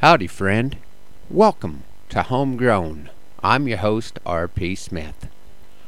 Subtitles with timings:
[0.00, 0.78] Howdy, friend.
[1.28, 3.10] Welcome to Homegrown.
[3.42, 4.74] I'm your host, R.P.
[4.76, 5.28] Smith.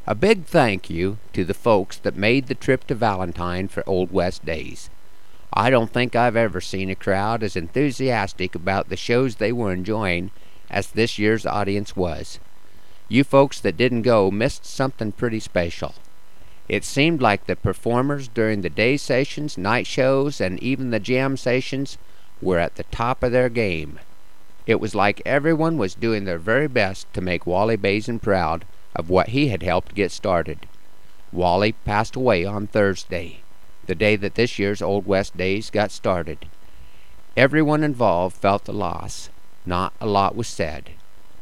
[0.06, 4.12] A big thank you to the folks that made the trip to Valentine for Old
[4.12, 4.90] West Days.
[5.54, 9.72] I don't think I've ever seen a crowd as enthusiastic about the shows they were
[9.72, 10.30] enjoying
[10.68, 12.38] as this year's audience was.
[13.08, 15.94] You folks that didn't go missed something pretty special.
[16.68, 21.38] It seemed like the performers during the day sessions, night shows, and even the jam
[21.38, 21.96] sessions
[22.42, 24.00] were at the top of their game.
[24.66, 29.08] It was like everyone was doing their very best to make Wally Basin proud of
[29.08, 30.66] what he had helped get started.
[31.32, 33.40] Wally passed away on Thursday,
[33.86, 36.46] the day that this year's Old West Days got started.
[37.36, 39.30] Everyone involved felt the loss.
[39.64, 40.90] Not a lot was said.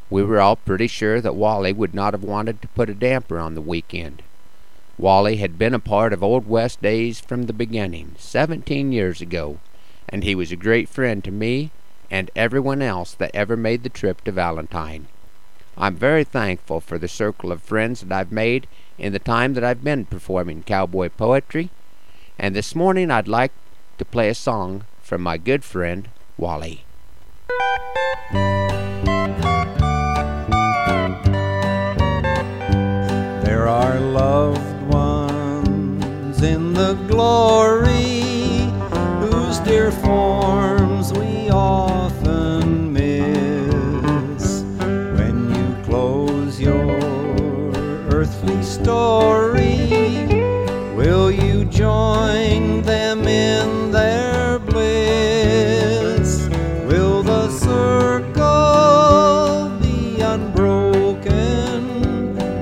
[0.08, 3.38] We were all pretty sure that Wally would not have wanted to put a damper
[3.38, 4.22] on the weekend.
[4.98, 9.58] Wally had been a part of Old West days from the beginning, seventeen years ago,
[10.10, 11.70] and he was a great friend to me
[12.10, 15.06] and everyone else that ever made the trip to Valentine.
[15.78, 18.66] I'm very thankful for the circle of friends that I've made
[18.98, 21.70] in the time that I've been performing cowboy poetry,
[22.38, 23.52] and this morning I'd like
[23.98, 26.84] to play a song from my good friend Wally.
[40.10, 44.44] Forms we often miss.
[45.18, 46.90] When you close your
[48.16, 49.76] earthly story,
[50.96, 56.48] will you join them in their bliss?
[56.90, 58.48] Will the circle
[59.84, 61.82] be unbroken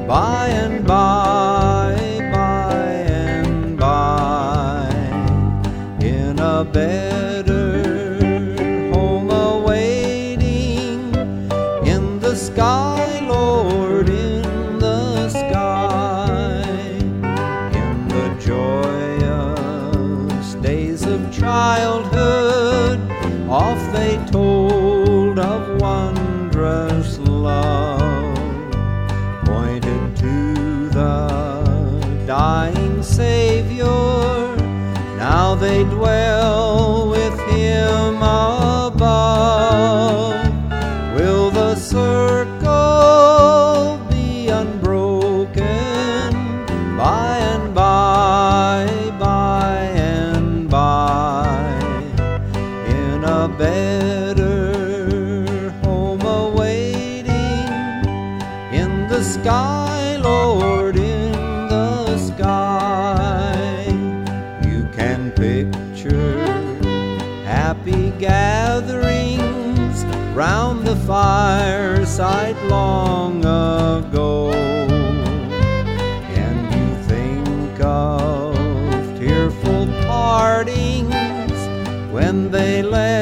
[0.07, 1.97] by and by,
[2.31, 2.83] by
[3.25, 4.91] and by,
[6.01, 7.08] in a better
[12.59, 13.18] sky,
[53.29, 54.73] a better
[55.83, 57.69] home awaiting
[58.73, 61.33] in the sky, Lord, in
[61.69, 63.85] the sky?
[64.65, 66.39] You can picture
[67.45, 74.53] happy gatherings round the fireside long ago.
[76.43, 78.57] And you think of
[79.19, 81.53] tearful partings
[82.11, 83.18] when they left